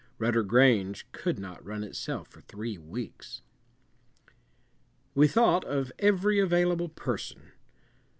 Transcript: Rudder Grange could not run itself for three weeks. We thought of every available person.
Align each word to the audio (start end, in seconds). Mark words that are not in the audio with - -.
Rudder 0.17 0.41
Grange 0.41 1.05
could 1.11 1.37
not 1.37 1.63
run 1.63 1.83
itself 1.83 2.27
for 2.27 2.41
three 2.41 2.75
weeks. 2.75 3.43
We 5.13 5.27
thought 5.27 5.63
of 5.65 5.91
every 5.99 6.39
available 6.39 6.89
person. 6.89 7.51